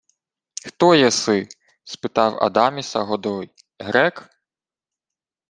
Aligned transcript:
—Хто 0.67 0.95
єси?— 0.95 1.49
спитав 1.83 2.43
Адаміса 2.43 2.99
Годой.— 2.99 3.49
Грек? 3.79 4.29